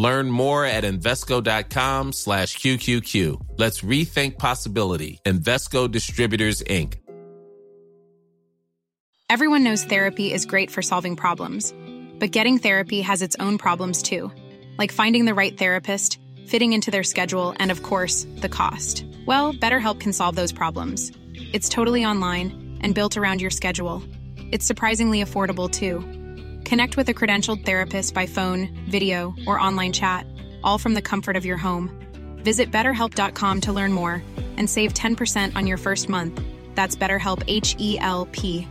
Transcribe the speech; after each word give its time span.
Learn 0.00 0.30
more 0.30 0.64
at 0.64 0.84
Invesco.com 0.84 2.12
slash 2.14 2.56
QQQ. 2.56 3.58
Let's 3.58 3.82
rethink 3.82 4.38
possibility. 4.38 5.20
Invesco 5.26 5.90
Distributors, 5.90 6.62
Inc. 6.62 6.94
Everyone 9.28 9.62
knows 9.62 9.84
therapy 9.84 10.32
is 10.32 10.46
great 10.46 10.70
for 10.70 10.80
solving 10.80 11.16
problems, 11.16 11.74
but 12.18 12.30
getting 12.30 12.56
therapy 12.56 13.02
has 13.02 13.20
its 13.20 13.36
own 13.38 13.58
problems 13.58 14.02
too, 14.02 14.32
like 14.78 14.90
finding 14.90 15.26
the 15.26 15.34
right 15.34 15.56
therapist, 15.58 16.18
fitting 16.46 16.72
into 16.72 16.90
their 16.90 17.04
schedule, 17.04 17.54
and 17.58 17.70
of 17.70 17.82
course, 17.82 18.26
the 18.36 18.48
cost. 18.48 19.04
Well, 19.26 19.52
BetterHelp 19.52 20.00
can 20.00 20.14
solve 20.14 20.34
those 20.34 20.50
problems. 20.50 21.12
It's 21.52 21.68
totally 21.68 22.06
online 22.06 22.78
and 22.80 22.94
built 22.94 23.18
around 23.18 23.42
your 23.42 23.50
schedule. 23.50 24.02
It's 24.50 24.64
surprisingly 24.64 25.22
affordable 25.22 25.70
too. 25.70 26.02
Connect 26.64 26.96
with 26.96 27.08
a 27.08 27.14
credentialed 27.14 27.64
therapist 27.64 28.14
by 28.14 28.26
phone, 28.26 28.68
video, 28.88 29.34
or 29.46 29.60
online 29.60 29.92
chat, 29.92 30.26
all 30.64 30.78
from 30.78 30.94
the 30.94 31.02
comfort 31.02 31.36
of 31.36 31.44
your 31.44 31.56
home. 31.56 31.90
Visit 32.38 32.70
betterhelp.com 32.70 33.60
to 33.62 33.72
learn 33.72 33.92
more 33.92 34.22
and 34.56 34.68
save 34.68 34.94
10% 34.94 35.54
on 35.56 35.66
your 35.66 35.78
first 35.78 36.08
month. 36.08 36.40
That's 36.74 36.96
BetterHelp 36.96 37.44
H 37.46 37.76
E 37.78 37.98
L 38.00 38.26
P. 38.32 38.66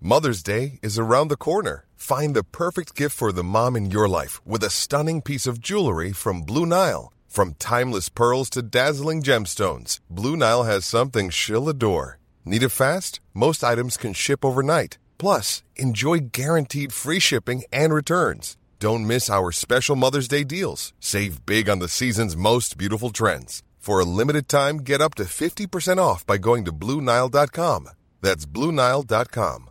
Mother's 0.00 0.42
Day 0.42 0.80
is 0.82 0.98
around 0.98 1.28
the 1.28 1.36
corner. 1.36 1.86
Find 1.94 2.36
the 2.36 2.44
perfect 2.44 2.94
gift 2.94 3.16
for 3.16 3.32
the 3.32 3.44
mom 3.44 3.76
in 3.76 3.90
your 3.90 4.08
life 4.08 4.44
with 4.46 4.62
a 4.62 4.70
stunning 4.70 5.22
piece 5.22 5.46
of 5.46 5.60
jewelry 5.60 6.12
from 6.12 6.42
Blue 6.42 6.66
Nile. 6.66 7.10
From 7.26 7.54
timeless 7.54 8.10
pearls 8.10 8.50
to 8.50 8.62
dazzling 8.62 9.22
gemstones, 9.22 10.00
Blue 10.10 10.36
Nile 10.36 10.64
has 10.64 10.84
something 10.84 11.30
she'll 11.30 11.68
adore. 11.68 12.18
Need 12.44 12.62
it 12.62 12.68
fast? 12.68 13.20
Most 13.32 13.64
items 13.64 13.96
can 13.96 14.12
ship 14.12 14.44
overnight. 14.44 14.98
Plus, 15.18 15.62
enjoy 15.76 16.30
guaranteed 16.32 16.92
free 16.92 17.18
shipping 17.18 17.64
and 17.72 17.92
returns. 17.92 18.56
Don't 18.78 19.06
miss 19.06 19.30
our 19.30 19.50
special 19.50 19.96
Mother's 19.96 20.28
Day 20.28 20.44
deals. 20.44 20.92
Save 21.00 21.46
big 21.46 21.68
on 21.68 21.78
the 21.78 21.88
season's 21.88 22.36
most 22.36 22.76
beautiful 22.76 23.10
trends. 23.10 23.62
For 23.78 24.00
a 24.00 24.04
limited 24.04 24.48
time, 24.48 24.78
get 24.78 25.00
up 25.00 25.14
to 25.16 25.24
50% 25.24 25.98
off 25.98 26.26
by 26.26 26.38
going 26.38 26.64
to 26.64 26.72
BlueNile.com. 26.72 27.88
That's 28.22 28.46
BlueNile.com. 28.46 29.70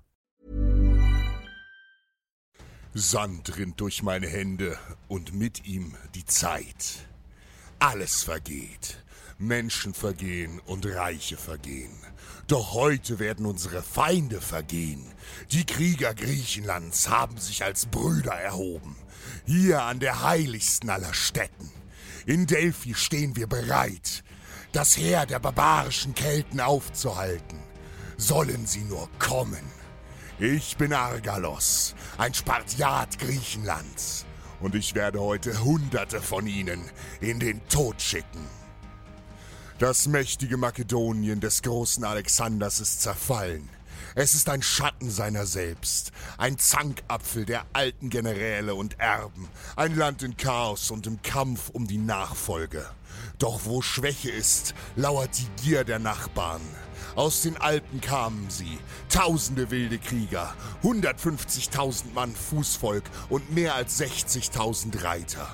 Sand 2.96 3.58
rinnt 3.58 3.80
durch 3.82 4.04
meine 4.04 4.28
Hände 4.28 4.78
und 5.08 5.34
mit 5.34 5.66
ihm 5.66 5.96
die 6.14 6.26
Zeit. 6.26 7.08
Alles 7.80 8.22
vergeht. 8.22 8.98
Menschen 9.48 9.94
vergehen 9.94 10.60
und 10.66 10.86
Reiche 10.86 11.38
vergehen. 11.38 11.96
Doch 12.48 12.74
heute 12.74 13.20
werden 13.20 13.46
unsere 13.46 13.82
Feinde 13.82 14.42
vergehen. 14.42 15.06
Die 15.52 15.66
Krieger 15.66 16.14
Griechenlands 16.14 17.10
haben 17.10 17.38
sich 17.38 17.64
als 17.64 17.86
Brüder 17.86 18.34
erhoben. 18.34 18.96
Hier 19.46 19.84
an 19.84 20.00
der 20.00 20.24
heiligsten 20.24 20.90
aller 20.90 21.14
Städten. 21.14 21.72
In 22.26 22.48
Delphi 22.48 22.94
stehen 22.94 23.36
wir 23.36 23.48
bereit, 23.48 24.24
das 24.72 24.98
Heer 24.98 25.26
der 25.26 25.40
barbarischen 25.40 26.16
Kelten 26.16 26.60
aufzuhalten. 26.60 27.60
Sollen 28.18 28.66
sie 28.66 28.84
nur 28.84 29.10
kommen. 29.20 29.64
Ich 30.40 30.78
bin 30.78 30.94
Argalos, 30.94 31.96
ein 32.18 32.34
Spartiat 32.34 33.20
Griechenlands. 33.20 34.26
Und 34.60 34.76
ich 34.76 34.96
werde 34.96 35.20
heute 35.20 35.64
Hunderte 35.64 36.22
von 36.22 36.48
ihnen 36.48 36.82
in 37.22 37.40
den 37.40 37.66
Tod 37.68 38.02
schicken. 38.02 38.48
Das 39.84 40.08
mächtige 40.08 40.56
Makedonien 40.56 41.42
des 41.42 41.62
großen 41.62 42.06
Alexanders 42.06 42.80
ist 42.80 43.02
zerfallen. 43.02 43.68
Es 44.16 44.34
ist 44.34 44.48
ein 44.48 44.62
Schatten 44.62 45.12
seiner 45.12 45.46
selbst, 45.46 46.14
ein 46.38 46.58
Zankapfel 46.58 47.44
der 47.44 47.66
alten 47.74 48.10
Generäle 48.10 48.76
und 48.76 48.98
Erben, 48.98 49.50
ein 49.76 49.94
Land 49.98 50.24
in 50.24 50.38
Chaos 50.38 50.90
und 50.90 51.06
im 51.06 51.22
Kampf 51.22 51.68
um 51.68 51.86
die 51.86 51.98
Nachfolge. 51.98 52.86
Doch 53.40 53.66
wo 53.66 53.82
Schwäche 53.82 54.32
ist, 54.32 54.74
lauert 54.96 55.38
die 55.38 55.62
Gier 55.62 55.84
der 55.84 56.00
Nachbarn. 56.00 56.62
Aus 57.16 57.42
den 57.42 57.58
Alpen 57.58 58.00
kamen 58.00 58.50
sie, 58.50 58.80
tausende 59.10 59.70
wilde 59.70 60.00
Krieger, 60.00 60.56
150.000 60.84 62.14
Mann 62.16 62.34
Fußvolk 62.34 63.04
und 63.28 63.54
mehr 63.54 63.76
als 63.76 64.00
60.000 64.00 65.04
Reiter. 65.04 65.50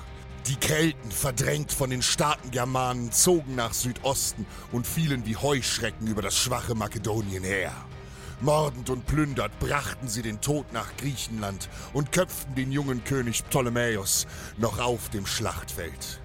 Die 0.46 0.56
Kelten, 0.56 1.10
verdrängt 1.10 1.70
von 1.70 1.90
den 1.90 2.02
starken 2.02 2.50
Germanen, 2.50 3.12
zogen 3.12 3.56
nach 3.56 3.74
Südosten 3.74 4.46
und 4.72 4.86
fielen 4.86 5.26
wie 5.26 5.36
Heuschrecken 5.36 6.06
über 6.06 6.22
das 6.22 6.36
schwache 6.36 6.74
Makedonien 6.74 7.44
her. 7.44 7.72
Mordend 8.40 8.88
und 8.88 9.06
plündert 9.06 9.58
brachten 9.60 10.08
sie 10.08 10.22
den 10.22 10.40
Tod 10.40 10.72
nach 10.72 10.96
Griechenland 10.96 11.68
und 11.92 12.10
köpften 12.10 12.54
den 12.54 12.72
jungen 12.72 13.04
König 13.04 13.44
Ptolemäus 13.44 14.26
noch 14.56 14.78
auf 14.78 15.10
dem 15.10 15.26
Schlachtfeld. 15.26 16.20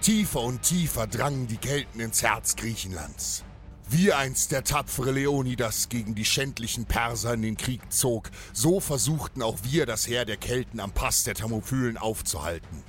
Tiefer 0.00 0.42
und 0.42 0.62
tiefer 0.62 1.08
drangen 1.08 1.48
die 1.48 1.56
Kelten 1.56 1.98
ins 1.98 2.22
Herz 2.22 2.54
Griechenlands. 2.54 3.42
Wie 3.88 4.12
einst 4.12 4.50
der 4.50 4.64
tapfere 4.64 5.12
Leonidas 5.12 5.88
gegen 5.88 6.16
die 6.16 6.24
schändlichen 6.24 6.86
Perser 6.86 7.34
in 7.34 7.42
den 7.42 7.56
Krieg 7.56 7.80
zog, 7.92 8.30
so 8.52 8.80
versuchten 8.80 9.42
auch 9.42 9.58
wir 9.62 9.86
das 9.86 10.08
Heer 10.08 10.24
der 10.24 10.36
Kelten 10.36 10.80
am 10.80 10.90
Pass 10.90 11.22
der 11.22 11.34
Thermopylen 11.34 11.96
aufzuhalten. 11.96 12.82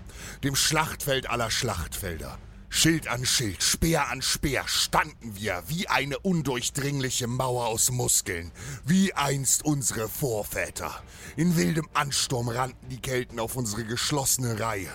Dem 0.43 0.55
Schlachtfeld 0.55 1.29
aller 1.29 1.51
Schlachtfelder. 1.51 2.39
Schild 2.69 3.07
an 3.07 3.25
Schild, 3.25 3.61
Speer 3.61 4.09
an 4.09 4.23
Speer 4.23 4.63
standen 4.67 5.35
wir 5.35 5.63
wie 5.67 5.87
eine 5.87 6.17
undurchdringliche 6.17 7.27
Mauer 7.27 7.67
aus 7.67 7.91
Muskeln, 7.91 8.51
wie 8.83 9.13
einst 9.13 9.63
unsere 9.63 10.09
Vorväter. 10.09 11.03
In 11.35 11.55
wildem 11.55 11.87
Ansturm 11.93 12.49
rannten 12.49 12.89
die 12.89 12.99
Kelten 12.99 13.39
auf 13.39 13.55
unsere 13.55 13.85
geschlossene 13.85 14.59
Reihe. 14.59 14.91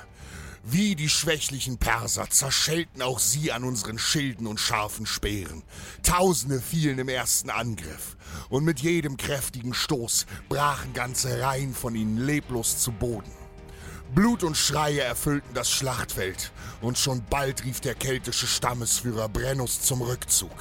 Wie 0.64 0.94
die 0.94 1.08
schwächlichen 1.08 1.76
Perser 1.78 2.30
zerschellten 2.30 3.02
auch 3.02 3.18
sie 3.18 3.50
an 3.50 3.64
unseren 3.64 3.98
Schilden 3.98 4.46
und 4.46 4.60
scharfen 4.60 5.06
Speeren. 5.06 5.64
Tausende 6.04 6.60
fielen 6.60 7.00
im 7.00 7.08
ersten 7.08 7.50
Angriff, 7.50 8.16
und 8.48 8.64
mit 8.64 8.78
jedem 8.78 9.16
kräftigen 9.16 9.74
Stoß 9.74 10.26
brachen 10.48 10.92
ganze 10.92 11.40
Reihen 11.40 11.74
von 11.74 11.96
ihnen 11.96 12.16
leblos 12.16 12.78
zu 12.78 12.92
Boden. 12.92 13.32
Blut 14.14 14.44
und 14.44 14.56
Schreie 14.56 15.00
erfüllten 15.00 15.52
das 15.52 15.68
Schlachtfeld, 15.68 16.52
und 16.80 16.96
schon 16.96 17.24
bald 17.28 17.64
rief 17.64 17.80
der 17.80 17.96
keltische 17.96 18.46
Stammesführer 18.46 19.28
Brennus 19.28 19.82
zum 19.82 20.00
Rückzug. 20.00 20.54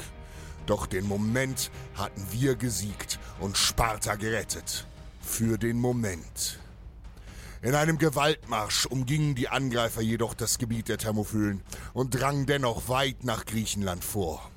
Doch 0.66 0.88
den 0.88 1.06
Moment 1.06 1.70
hatten 1.94 2.26
wir 2.32 2.56
gesiegt 2.56 3.20
und 3.40 3.56
Sparta 3.56 4.16
gerettet. 4.16 4.88
Für 5.22 5.60
den 5.60 5.78
Moment. 5.78 6.60
In 7.64 7.76
einem 7.76 8.00
Gewaltmarsch 8.00 8.88
umgingen 8.88 9.36
die 9.36 9.48
Angreifer 9.48 10.02
jedoch 10.02 10.34
das 10.34 10.58
Gebiet 10.58 10.90
der 10.90 10.98
Thermophylen 10.98 11.62
und 11.94 12.10
drangen 12.10 12.48
dennoch 12.48 12.90
weit 12.90 13.24
nach 13.24 13.46
Griechenland 13.46 14.04
vor. 14.04 14.50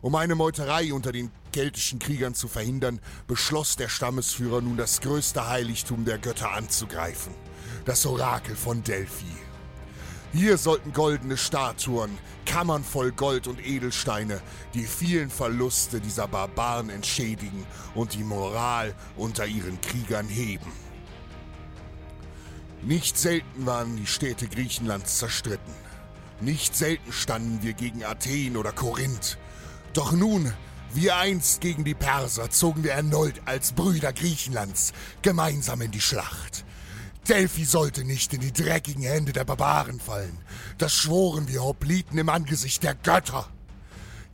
Um 0.00 0.14
eine 0.14 0.34
Meuterei 0.36 0.94
unter 0.94 1.12
den 1.12 1.30
keltischen 1.52 1.98
Kriegern 1.98 2.34
zu 2.34 2.48
verhindern, 2.48 2.98
beschloss 3.26 3.76
der 3.76 3.90
Stammesführer 3.90 4.62
nun 4.62 4.78
das 4.78 5.02
größte 5.02 5.46
Heiligtum 5.46 6.06
der 6.06 6.16
Götter 6.16 6.50
anzugreifen, 6.52 7.34
das 7.84 8.06
Orakel 8.06 8.56
von 8.56 8.82
Delphi. 8.82 9.36
Hier 10.32 10.56
sollten 10.56 10.94
goldene 10.94 11.36
Statuen, 11.36 12.16
Kammern 12.46 12.84
voll 12.84 13.12
Gold 13.12 13.48
und 13.48 13.66
Edelsteine 13.66 14.40
die 14.72 14.84
vielen 14.84 15.28
Verluste 15.28 16.00
dieser 16.00 16.26
Barbaren 16.26 16.88
entschädigen 16.88 17.66
und 17.94 18.14
die 18.14 18.24
Moral 18.24 18.94
unter 19.18 19.44
ihren 19.44 19.78
Kriegern 19.82 20.28
heben. 20.28 20.72
Nicht 22.86 23.18
selten 23.18 23.66
waren 23.66 23.96
die 23.96 24.06
Städte 24.06 24.46
Griechenlands 24.46 25.18
zerstritten. 25.18 25.74
Nicht 26.40 26.76
selten 26.76 27.12
standen 27.12 27.60
wir 27.60 27.72
gegen 27.72 28.04
Athen 28.04 28.56
oder 28.56 28.70
Korinth. 28.70 29.38
Doch 29.92 30.12
nun, 30.12 30.52
wie 30.94 31.10
einst 31.10 31.60
gegen 31.60 31.82
die 31.82 31.94
Perser, 31.94 32.48
zogen 32.48 32.84
wir 32.84 32.92
erneut 32.92 33.42
als 33.44 33.72
Brüder 33.72 34.12
Griechenlands 34.12 34.92
gemeinsam 35.20 35.80
in 35.80 35.90
die 35.90 36.00
Schlacht. 36.00 36.64
Delphi 37.28 37.64
sollte 37.64 38.04
nicht 38.04 38.32
in 38.32 38.40
die 38.40 38.52
dreckigen 38.52 39.02
Hände 39.02 39.32
der 39.32 39.44
Barbaren 39.44 39.98
fallen. 39.98 40.38
Das 40.78 40.94
schworen 40.94 41.48
wir 41.48 41.64
Hopliten 41.64 42.18
im 42.18 42.28
Angesicht 42.28 42.84
der 42.84 42.94
Götter. 42.94 43.48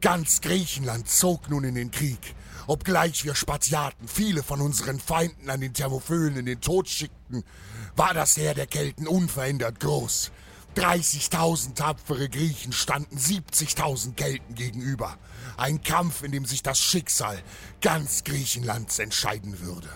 Ganz 0.03 0.41
Griechenland 0.41 1.09
zog 1.09 1.49
nun 1.49 1.63
in 1.63 1.77
den 1.77 1.93
Krieg, 1.93 2.35
obgleich 2.67 3.25
wir 3.25 3.37
Spartiaten 3.37 4.09
viele 4.09 4.43
von 4.43 4.61
unseren 4.61 4.99
Feinden 4.99 5.49
an 5.49 5.61
den 5.61 5.75
Thermophylen 5.75 6.39
in 6.39 6.47
den 6.47 6.61
Tod 6.61 6.89
schickten, 6.89 7.45
war 7.95 8.13
das 8.13 8.37
Heer 8.37 8.55
der 8.55 8.67
Kelten 8.67 9.07
unverändert 9.07 9.79
groß. 9.79 10.33
30.000 10.75 11.75
tapfere 11.75 12.29
Griechen 12.29 12.73
standen 12.73 13.17
70.000 13.17 14.15
Kelten 14.15 14.57
gegenüber. 14.57 15.19
Ein 15.57 15.83
Kampf, 15.83 16.25
in 16.25 16.33
dem 16.33 16.47
sich 16.47 16.65
das 16.65 16.81
Schicksal 16.81 17.41
ganz 17.81 18.25
Griechenlands 18.25 18.99
entscheiden 18.99 19.61
würde. 19.61 19.89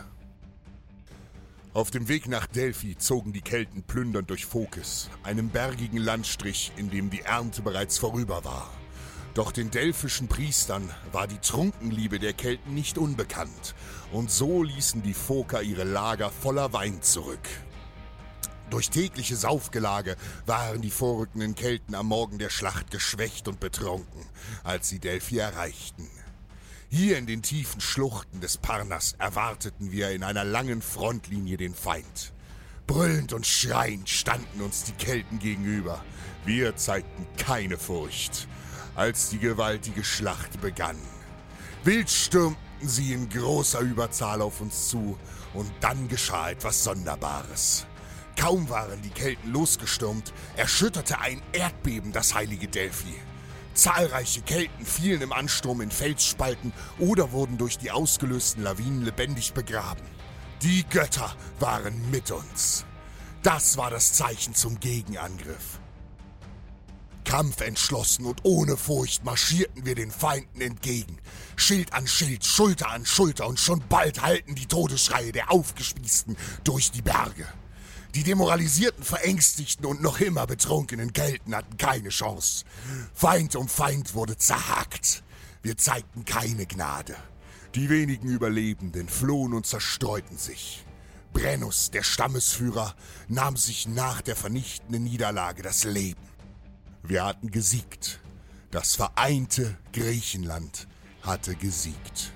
Auf 1.75 1.91
dem 1.91 2.07
Weg 2.07 2.29
nach 2.29 2.47
Delphi 2.47 2.97
zogen 2.97 3.33
die 3.33 3.41
Kelten 3.41 3.83
plündernd 3.83 4.31
durch 4.31 4.47
Phokis, 4.47 5.11
einem 5.25 5.49
bergigen 5.49 5.99
Landstrich, 5.99 6.71
in 6.77 6.91
dem 6.91 7.11
die 7.11 7.23
Ernte 7.23 7.61
bereits 7.61 7.99
vorüber 7.99 8.45
war. 8.45 8.71
Doch 9.37 9.53
den 9.53 9.71
delphischen 9.71 10.29
Priestern 10.29 10.91
war 11.13 11.27
die 11.27 11.37
Trunkenliebe 11.37 12.19
der 12.19 12.33
Kelten 12.33 12.73
nicht 12.73 12.97
unbekannt, 12.97 13.75
und 14.11 14.31
so 14.31 14.63
ließen 14.63 15.03
die 15.03 15.13
Phoker 15.13 15.61
ihre 15.61 15.85
Lager 15.85 16.31
voller 16.31 16.73
Wein 16.73 17.03
zurück. 17.03 17.47
Durch 18.71 18.89
tägliche 18.89 19.37
Saufgelage 19.37 20.17
waren 20.47 20.81
die 20.81 20.91
vorrückenden 20.91 21.55
Kelten 21.55 21.95
am 21.95 22.07
Morgen 22.07 22.39
der 22.39 22.49
Schlacht 22.49 22.91
geschwächt 22.91 23.47
und 23.47 23.61
betrunken, 23.61 24.25
als 24.65 24.89
sie 24.89 25.01
Delphi 25.01 25.37
erreichten. 25.37 26.09
Hier 26.89 27.19
in 27.19 27.27
den 27.27 27.43
tiefen 27.43 27.83
Schluchten 27.83 28.41
des 28.41 28.57
Parnas 28.57 29.17
erwarteten 29.19 29.93
wir 29.93 30.13
in 30.13 30.25
einer 30.25 30.45
langen 30.45 30.81
Frontlinie 30.81 31.59
den 31.59 31.75
Feind. 31.75 32.33
Brüllend 32.87 33.35
und 33.35 33.47
schreiend 33.47 34.09
standen 34.09 34.63
uns 34.63 34.85
die 34.85 34.93
Kelten 34.93 35.41
gegenüber. 35.41 36.03
Wir 36.47 36.75
zeigten 36.77 37.27
keine 37.37 37.77
Furcht, 37.77 38.49
als 38.97 39.31
die 39.31 39.39
gewaltige 39.39 40.03
Schlacht 40.03 40.61
begann. 40.61 40.99
Wild 41.85 42.11
stürmten 42.11 42.59
sie 42.89 43.13
in 43.13 43.29
großer 43.29 43.81
Überzahl 43.81 44.43
auf 44.43 44.61
uns 44.61 44.89
zu, 44.89 45.17
und 45.55 45.71
dann 45.81 46.09
geschah 46.09 46.51
etwas 46.51 46.85
Sonderbares. 46.85 47.87
Kaum 48.39 48.69
waren 48.69 49.01
die 49.03 49.11
Kelten 49.11 49.53
losgestürmt, 49.53 50.33
erschütterte 50.57 51.21
ein 51.21 51.41
Erdbeben 51.53 52.13
das 52.13 52.35
heilige 52.35 52.69
Delphi. 52.69 53.15
Zahlreiche 53.73 54.43
Kelten 54.43 54.85
fielen 54.85 55.23
im 55.23 55.33
Ansturm 55.33 55.81
in 55.81 55.91
Felsspalten 55.91 56.73
oder 56.99 57.33
wurden 57.33 57.59
durch 57.59 57.79
die 57.79 57.91
ausgelösten 57.91 58.63
Lawinen 58.63 59.05
lebendig 59.05 59.53
begraben. 59.55 60.05
Die 60.63 60.85
Götter 60.89 61.35
waren 61.61 62.11
mit 62.11 62.31
uns. 62.31 62.85
Das 63.43 63.77
war 63.77 63.91
das 63.91 64.15
Zeichen 64.15 64.55
zum 64.55 64.81
Gegenangriff. 64.81 65.79
Kampfentschlossen 67.27 68.25
und 68.25 68.45
ohne 68.45 68.77
Furcht 68.77 69.25
marschierten 69.25 69.85
wir 69.85 69.95
den 69.95 70.11
Feinden 70.11 70.61
entgegen. 70.61 71.19
Schild 71.57 71.93
an 71.93 72.07
Schild, 72.07 72.45
Schulter 72.47 72.91
an 72.91 73.05
Schulter 73.05 73.47
und 73.47 73.61
schon 73.61 73.83
bald 73.89 74.23
hallten 74.23 74.55
die 74.55 74.67
Todesschreie 74.67 75.33
der 75.33 75.51
Aufgespießten 75.51 76.37
durch 76.65 76.93
die 76.93 77.03
Berge. 77.03 77.47
Die 78.15 78.23
demoralisierten, 78.23 79.05
verängstigten 79.05 79.85
und 79.85 80.01
noch 80.01 80.21
immer 80.21 80.47
betrunkenen 80.47 81.13
Kelten 81.13 81.55
hatten 81.55 81.77
keine 81.77 82.09
Chance. 82.09 82.65
Feind 83.13 83.57
um 83.57 83.69
Feind 83.69 84.15
wurde 84.15 84.39
zerhackt. 84.39 85.23
Wir 85.63 85.77
zeigten 85.77 86.25
keine 86.25 86.65
Gnade. 86.65 87.17
Die 87.75 87.91
wenigen 87.91 88.29
Überlebenden 88.29 89.09
flohen 89.09 89.53
und 89.53 89.67
zerstreuten 89.67 90.39
sich. 90.39 90.85
Brennus, 91.33 91.91
der 91.91 92.05
Stammesführer, 92.05 92.95
nahm 93.29 93.59
sich 93.59 93.87
nach 93.87 94.23
der 94.23 94.37
vernichtenden 94.37 95.05
Niederlage 95.05 95.63
das 95.63 95.85
Leben. 95.85 96.36
Wir 97.09 97.25
hatten 97.25 97.53
gesiegt. 97.53 98.19
Das 98.73 98.97
vereinte 98.97 99.79
Griechenland 99.93 100.89
hatte 101.23 101.55
gesiegt. 101.55 102.33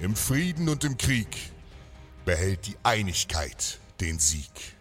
Im 0.00 0.16
Frieden 0.16 0.70
und 0.70 0.84
im 0.84 0.96
Krieg 0.96 1.28
behält 2.24 2.66
die 2.66 2.76
Einigkeit 2.82 3.78
den 4.00 4.18
Sieg. 4.18 4.76